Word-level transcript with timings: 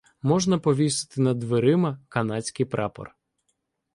Можна 0.21 0.59
повісити 0.59 1.21
над 1.21 1.39
дверима 1.39 1.99
канадський 2.09 2.65
прапор 2.65 3.15